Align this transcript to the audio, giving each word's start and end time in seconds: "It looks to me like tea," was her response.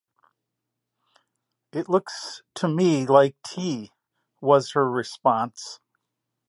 "It 1.73 1.87
looks 1.87 2.41
to 2.55 2.67
me 2.67 3.05
like 3.05 3.35
tea," 3.45 3.91
was 4.41 4.71
her 4.71 4.89
response. 4.89 5.79